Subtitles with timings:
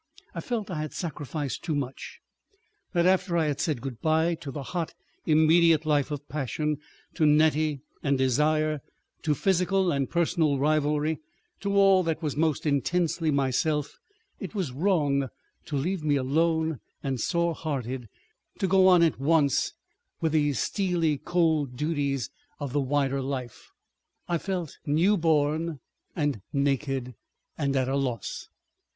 [0.33, 2.21] I felt I had sacrificed too much,
[2.91, 4.95] that after I had said good bye to the hot
[5.27, 6.77] immediate life of passion,
[7.13, 8.81] to Nettie and desire,
[9.21, 11.19] to physical and personal rivalry,
[11.59, 13.99] to all that was most intensely myself,
[14.39, 15.29] it was wrong
[15.65, 18.09] to leave me alone and sore hearted,
[18.57, 19.71] to go on at once
[20.19, 23.69] with these steely cold duties of the wider life.
[24.27, 25.79] I felt new born,
[26.15, 27.13] and naked,
[27.55, 28.49] and at a loss.